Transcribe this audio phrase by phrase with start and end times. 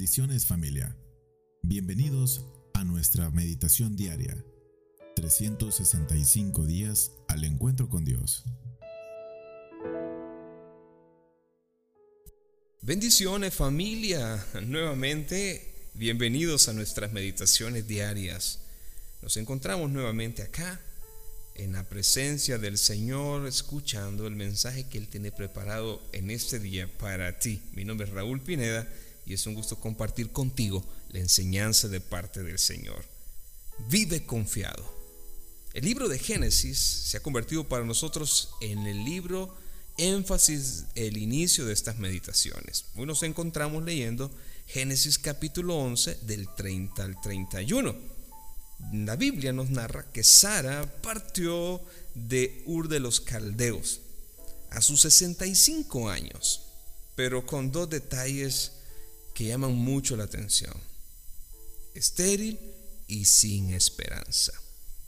[0.00, 0.96] Bendiciones familia.
[1.60, 4.34] Bienvenidos a nuestra meditación diaria.
[5.14, 8.44] 365 días al encuentro con Dios.
[12.80, 14.42] Bendiciones familia.
[14.62, 18.60] Nuevamente, bienvenidos a nuestras meditaciones diarias.
[19.20, 20.80] Nos encontramos nuevamente acá
[21.56, 26.88] en la presencia del Señor, escuchando el mensaje que Él tiene preparado en este día
[26.96, 27.60] para ti.
[27.74, 28.88] Mi nombre es Raúl Pineda
[29.30, 33.04] y es un gusto compartir contigo la enseñanza de parte del Señor.
[33.88, 34.84] Vive confiado.
[35.72, 39.56] El libro de Génesis se ha convertido para nosotros en el libro
[39.98, 42.86] énfasis, el inicio de estas meditaciones.
[42.96, 44.32] Hoy nos encontramos leyendo
[44.66, 47.94] Génesis capítulo 11 del 30 al 31.
[48.94, 51.80] La Biblia nos narra que Sara partió
[52.16, 54.00] de Ur de los Caldeos
[54.70, 56.62] a sus 65 años,
[57.14, 58.72] pero con dos detalles
[59.40, 60.74] que llaman mucho la atención.
[61.94, 62.58] Estéril
[63.08, 64.52] y sin esperanza.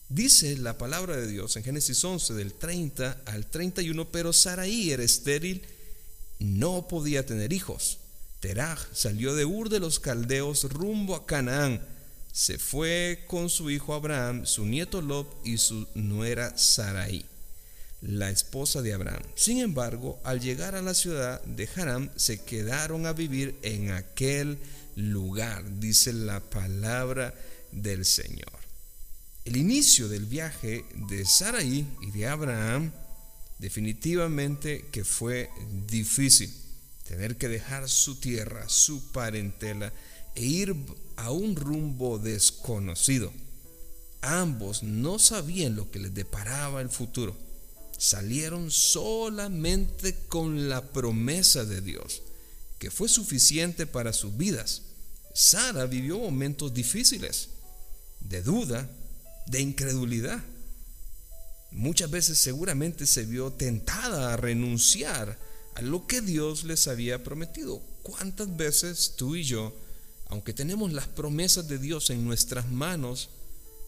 [0.09, 5.03] Dice la palabra de Dios en Génesis 11 del 30 al 31, pero Saraí era
[5.03, 5.61] estéril,
[6.39, 7.99] no podía tener hijos.
[8.41, 11.87] Teraj salió de Ur de los Caldeos rumbo a Canaán.
[12.33, 17.27] Se fue con su hijo Abraham, su nieto Lob y su nuera Saraí
[18.03, 19.23] la esposa de Abraham.
[19.37, 24.59] Sin embargo, al llegar a la ciudad de Haram, se quedaron a vivir en aquel
[24.97, 27.35] lugar, dice la palabra
[27.71, 28.61] del Señor.
[29.45, 32.93] El inicio del viaje de Sarai y de Abraham
[33.59, 35.49] definitivamente que fue
[35.89, 36.53] difícil.
[37.07, 39.93] Tener que dejar su tierra, su parentela
[40.35, 40.75] e ir
[41.17, 43.33] a un rumbo desconocido.
[44.23, 47.37] Ambos no sabían lo que les deparaba el futuro
[48.03, 52.23] salieron solamente con la promesa de Dios,
[52.81, 54.83] que fue suficiente para sus vidas.
[55.33, 57.51] Sara vivió momentos difíciles,
[58.19, 58.91] de duda,
[59.47, 60.43] de incredulidad.
[61.71, 65.39] Muchas veces seguramente se vio tentada a renunciar
[65.77, 67.81] a lo que Dios les había prometido.
[68.03, 69.73] ¿Cuántas veces tú y yo,
[70.27, 73.29] aunque tenemos las promesas de Dios en nuestras manos,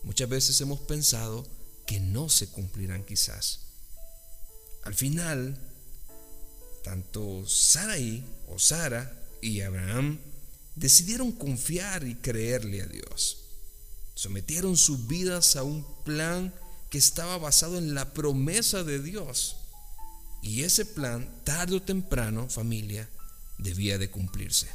[0.05, 1.45] muchas veces hemos pensado
[1.85, 3.64] que no se cumplirán quizás?
[4.85, 5.59] Al final,
[6.83, 10.19] tanto Sarai o Sara y Abraham
[10.77, 13.39] decidieron confiar y creerle a Dios.
[14.15, 16.55] Sometieron sus vidas a un plan
[16.91, 19.57] que estaba basado en la promesa de Dios.
[20.43, 23.09] Y ese plan, tarde o temprano, familia,
[23.59, 24.69] debía de cumplirse.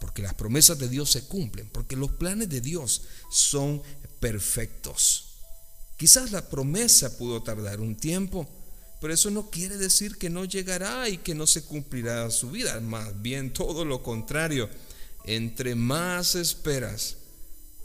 [0.00, 3.82] Porque las promesas de Dios se cumplen, porque los planes de Dios son
[4.18, 5.26] perfectos.
[5.96, 8.48] Quizás la promesa pudo tardar un tiempo,
[9.02, 12.78] pero eso no quiere decir que no llegará y que no se cumplirá su vida.
[12.78, 14.70] Más bien todo lo contrario.
[15.24, 17.16] Entre más esperas,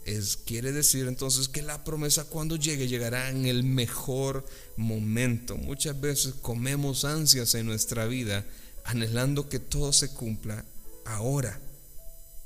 [0.04, 4.46] es, quiere decir entonces que la promesa cuando llegue llegará en el mejor
[4.76, 5.56] momento.
[5.56, 8.46] Muchas veces comemos ansias en nuestra vida
[8.84, 10.64] anhelando que todo se cumpla
[11.04, 11.60] ahora.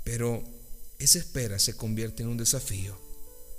[0.03, 0.43] Pero
[0.99, 2.99] esa espera se convierte en un desafío.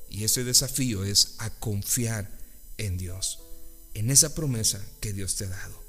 [0.10, 2.32] Y ese desafío es a confiar
[2.80, 3.43] en Dios
[3.94, 5.82] en esa promesa que Dios te ha dado.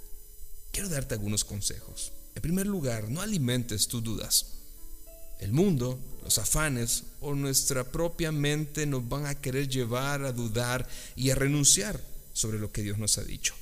[0.72, 2.12] Quiero darte algunos consejos.
[2.34, 4.47] En primer lugar, no alimentes tus dudas.
[5.41, 10.88] El mundo, los afanes o nuestra propia mente nos van a querer llevar a dudar
[11.16, 12.00] y a renunciar
[12.32, 13.54] sobre lo que Dios nos ha dicho.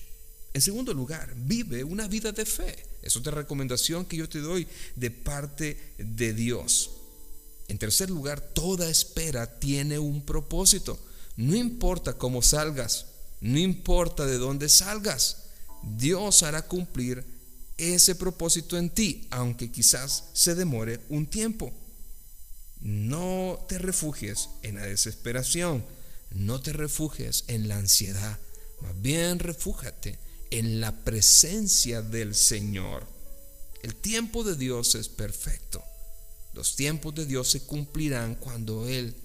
[0.54, 2.76] En segundo lugar, vive una vida de fe.
[3.02, 4.66] Es otra recomendación que yo te doy
[4.96, 6.90] de parte de Dios.
[7.68, 10.98] En tercer lugar, toda espera tiene un propósito.
[11.36, 13.06] No importa cómo salgas,
[13.42, 15.48] no importa de dónde salgas,
[15.82, 17.24] Dios hará cumplir
[17.76, 21.72] ese propósito en ti, aunque quizás se demore un tiempo.
[22.80, 25.84] No te refugies en la desesperación,
[26.30, 28.38] no te refugies en la ansiedad,
[28.80, 30.20] más bien refújate
[30.52, 33.08] en la presencia del Señor.
[33.82, 35.82] El tiempo de Dios es perfecto.
[36.54, 39.16] Los tiempos de Dios se cumplirán cuando Él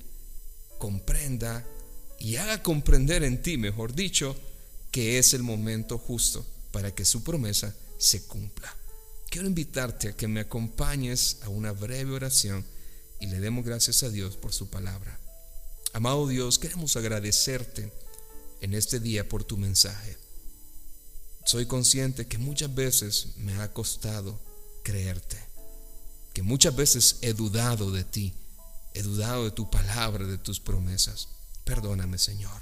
[0.79, 1.63] comprenda
[2.19, 4.35] y haga comprender en ti, mejor dicho,
[4.91, 8.75] que es el momento justo para que su promesa se cumpla.
[9.29, 12.65] Quiero invitarte a que me acompañes a una breve oración
[13.19, 15.19] y le demos gracias a Dios por su palabra.
[15.93, 17.91] Amado Dios, queremos agradecerte
[18.61, 20.17] en este día por tu mensaje.
[21.45, 24.39] Soy consciente que muchas veces me ha costado
[24.83, 25.37] creerte,
[26.33, 28.33] que muchas veces he dudado de ti,
[28.93, 31.29] he dudado de tu palabra, de tus promesas.
[31.67, 32.61] Perdóname, Señor.